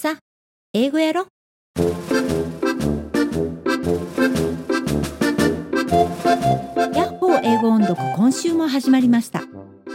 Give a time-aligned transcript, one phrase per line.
[0.00, 0.18] さあ、
[0.72, 1.26] 英語やろ。
[1.76, 1.82] ヤ
[7.10, 9.42] ッホー英語音読今週も始まりました。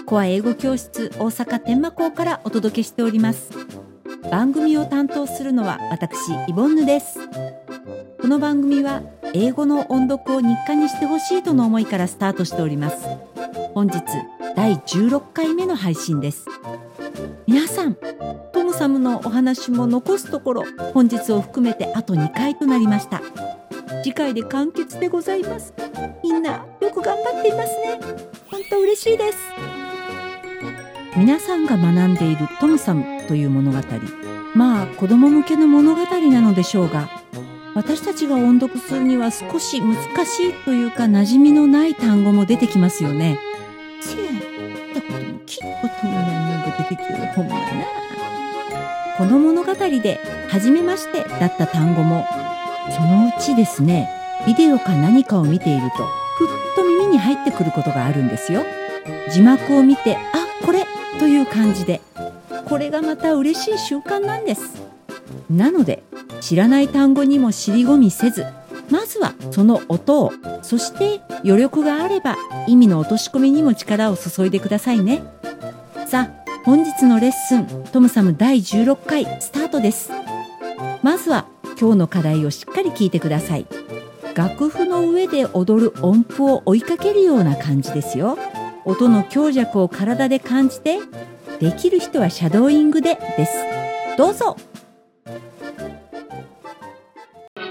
[0.05, 3.49] コア英語教室大阪天満校からお届けしております。
[4.29, 6.15] 番組を担当するのは私
[6.47, 7.17] イボンヌです。
[8.22, 9.01] この番組は
[9.33, 13.08] 英語の音読を日課にしてほしいとの思いからスタートしております。
[13.74, 14.03] 本日
[14.56, 16.45] 第16回目の配信です。
[17.48, 17.98] 皆さん、
[18.76, 23.21] トムサムのお話も残すところ本日を含めてあと2回となりました。
[24.03, 25.73] 次回で完結でございます。
[26.21, 27.99] みんなよく頑張っていますね。
[28.51, 29.38] 本当嬉しいです。
[31.15, 33.77] 皆さんが学んでいるトムサムという物語。
[34.53, 37.09] まあ子供向けの物語なのでしょうが、
[37.76, 39.95] 私たちが音読するには少し難
[40.26, 43.39] しいというか馴染みのない単語も出てきますよね。
[44.01, 44.39] せや、見
[44.93, 48.05] たことも聞いたこともないのが出てきよほんまな。
[49.17, 50.19] この物語で
[50.49, 52.25] 初めましてだった単語も。
[52.91, 54.09] そのうちですね
[54.45, 56.05] ビデオか何かを見ていると
[56.37, 58.63] ふっと耳に入ってくることがあるんですよ。
[59.31, 60.21] 字幕を見てあ
[60.63, 60.85] これ
[61.20, 62.01] という感じで
[62.65, 64.81] これがまた嬉しい習慣なんです。
[65.50, 66.03] なので
[66.42, 68.45] 知らない単語にも尻込みせず
[68.92, 70.31] まずはその音を
[70.62, 72.38] そして余力があれば
[72.68, 75.23] 意味の落とし込みにも力を注いでくださいね。
[76.06, 80.10] さあ本日のレッスントムサム第16回スタートです。
[81.04, 81.46] まずは
[81.80, 83.68] 今日の課題をしっかり聞いてください。
[84.34, 88.40] 楽譜の上で踊る音符を追いかけるような感じですよ。
[88.84, 90.98] 音の強弱を体で感じて
[91.60, 93.54] できる人はシャドーイングでです。
[94.18, 94.58] どうぞ。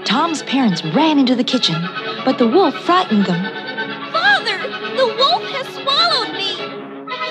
[0.05, 1.75] Tom's parents ran into the kitchen,
[2.25, 3.64] but the wolf frightened them.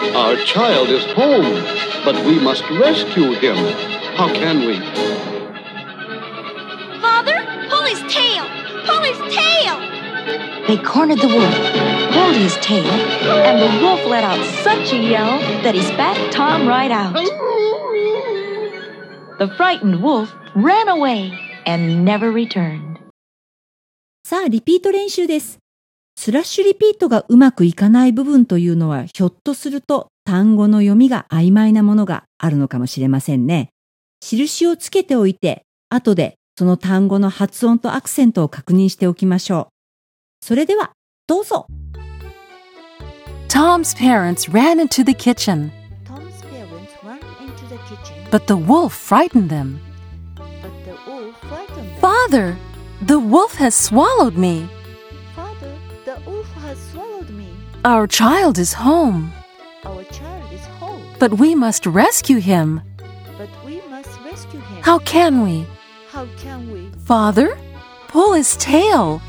[0.03, 1.63] Our child is home,
[2.03, 3.57] but we must rescue him.
[4.15, 4.79] How can we?
[6.99, 7.37] Father,
[7.69, 8.45] pull his tail.
[8.85, 9.79] Pull his tail.
[10.67, 11.55] They cornered the wolf,
[12.13, 16.67] pulled his tail, and the wolf let out such a yell that he spat Tom
[16.67, 17.13] right out.
[19.39, 21.31] The frightened wolf ran away
[21.65, 22.99] and never returned.
[24.23, 25.57] さあリピート練習です
[26.16, 33.70] スラッシュリピートがうまくいかない部分というのはひょっとすると単語の読みが曖昧なものがあるのかもしれませんね
[34.20, 39.68] 印をつけておいて後でその単語の発音とアクセントを確認しておきましょ
[40.42, 40.92] うそれでは
[41.26, 41.66] どうぞ
[43.48, 45.70] Tom's parents ran into the kitchen,
[46.04, 49.78] Tom's parents ran into the kitchen, but the wolf frightened them.
[50.34, 52.00] but the wolf frightened them.
[52.00, 52.56] Father,
[53.02, 54.68] the wolf has swallowed me.
[57.84, 59.32] Our child is home,
[59.84, 62.80] Our child is home, but we must rescue him.
[63.38, 64.82] but we must rescue him.
[64.82, 65.66] How can we?
[66.10, 66.90] How can we?
[67.04, 67.58] Father,
[68.08, 69.20] pull his tail.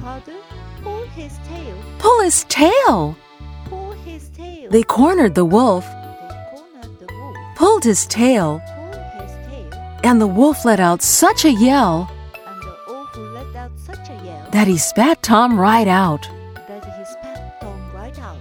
[0.00, 0.34] Father,
[0.82, 1.74] pull his tail.
[1.98, 3.16] Pull his tail.
[3.64, 4.70] Pull his tail.
[4.70, 7.36] They cornered the wolf, They cornered the wolf.
[7.56, 12.08] pulled his tail, Pulled his tail, and the wolf let out such a yell
[12.46, 16.28] and the wolf let out such a yell that he spat Tom right out.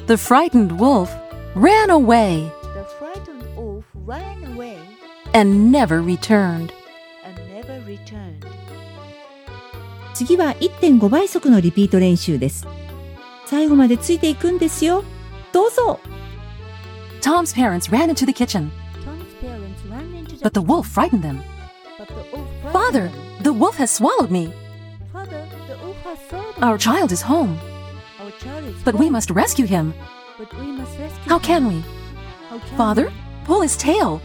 [0.06, 1.10] The frightened wolf
[1.55, 4.78] ran away The frightened wolf ran away
[5.34, 6.72] and never returned.
[7.25, 8.47] and never returned.
[10.15, 12.66] 次は1.5倍速のリピート練習です
[13.47, 15.05] 最後までついていくんですよ
[15.53, 16.00] どうぞ
[17.22, 18.71] Tom's parents ran into the kitchen,
[19.05, 21.41] Tom's parents ran into the but the wolf frightened them.
[21.99, 23.43] But the wolf frightened Father, them.
[23.44, 24.53] the wolf has swallowed me.
[25.12, 26.78] Father, the wolf has swallowed Our me.
[26.81, 27.75] child is home, Our child is
[28.86, 29.94] But we home, must rescue him.
[30.38, 31.44] But we must rescue How him.
[31.44, 31.84] can we?
[32.50, 33.14] How can Father, we?
[33.46, 34.22] pull his tail.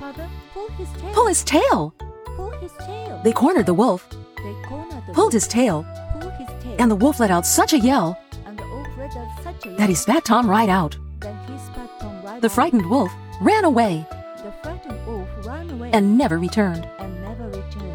[0.00, 1.12] Father, pull his tail.
[1.14, 1.94] Pull his tail.
[2.36, 3.20] Pull his tail.
[3.24, 5.84] They cornered the wolf, They cornered the pulled wolf, his tail,
[6.20, 9.16] pulled his tail, and the wolf let out such a yell and the wolf let
[9.16, 10.96] out such a that he yell spat Tom right out.
[11.20, 12.52] that he spat Tom right The out.
[12.52, 13.10] frightened wolf
[13.40, 14.04] ran away
[14.42, 16.86] The frightened wolf ran away and never returned.
[16.98, 17.94] and never returned.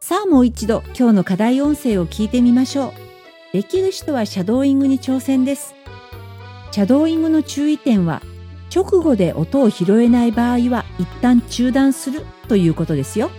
[0.00, 2.92] さあもう一度今日の課題音声を聞いてみましょう。
[3.52, 5.74] できる人はシャドーイングに挑戦です。
[6.70, 8.20] シャドーイングの注意点は
[8.74, 13.30] 直後で音を拾えない場合は一旦中断するということですよ。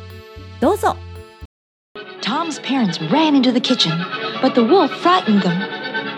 [0.59, 0.95] どうぞ
[2.21, 3.91] Tom's parents ran into the kitchen,
[4.41, 5.59] but the wolf frightened them.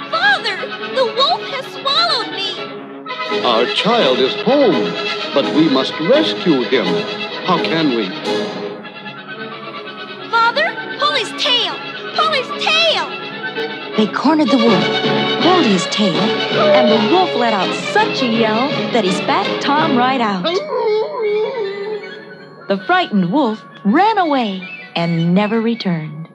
[0.09, 0.57] Father,
[0.95, 2.55] the wolf has swallowed me.
[3.45, 4.91] Our child is home,
[5.33, 6.85] but we must rescue him.
[7.45, 8.60] How can we?
[14.01, 14.83] They cornered the wolf,
[15.43, 16.17] pulled his tail,
[16.73, 20.41] and the wolf let out such a yell that he spat Tom right out.
[22.67, 26.29] The frightened wolf ran away and never returned.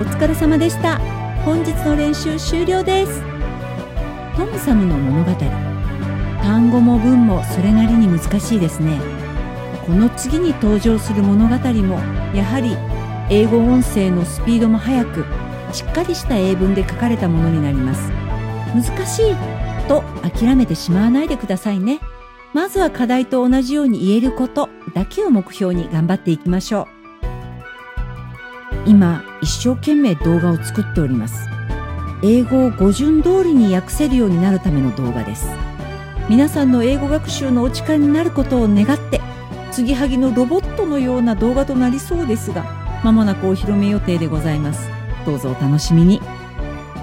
[0.00, 0.98] お疲れ様でした。
[1.44, 3.22] 本日の練習終了です。
[4.36, 5.30] トムサムの物語。
[6.42, 9.13] 単語も文もそれなりに難しいですね。
[9.86, 11.94] この次に登場する物語も
[12.34, 12.76] やはり
[13.30, 15.24] 英語音声のスピードも速く
[15.72, 18.10] しっかりした英文で書かれたものになります。
[18.74, 19.36] 難しい
[19.88, 22.00] と諦めてしまわないでくださいね。
[22.52, 26.94] まずは課題と同じように言えることだけを目標に頑張っていきましょう。
[28.86, 31.48] 今一生懸命動画を作っております
[32.22, 35.46] 英語を語順通りに訳せるようになるための動画です
[36.28, 39.20] 皆さんの英語学習のお力になることを願って
[39.74, 42.64] 継ぎはぎのロボットのような動画となりそうですが
[43.02, 44.88] まもなくお披露目予定でございます。
[45.26, 46.20] どうぞお楽しみに。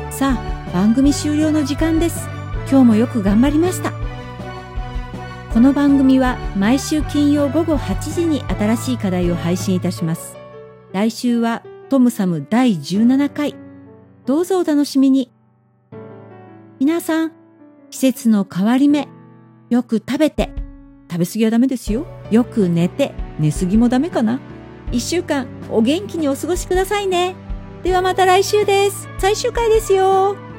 [0.10, 2.30] さあ番組終了の時間です。
[2.70, 3.92] 今日もよく頑張りました。
[5.54, 10.38] この番組は毎週金曜午後8時に新しい課題を配信いたします。
[10.94, 13.54] 来週はトムサム第17回。
[14.26, 15.30] どうぞお楽しみに。
[16.80, 17.32] 皆さん、
[17.90, 19.10] 季節の変わり目、
[19.70, 20.61] よく食べて、
[21.12, 22.06] 食べ過ぎはダメですよ。
[22.32, 24.40] よく寝て、寝過ぎもダメかな。
[24.92, 27.36] 1週間、お元気にお過ごしくださいね。
[27.84, 29.10] ではまた来週です。
[29.20, 30.51] 最終回ですよ。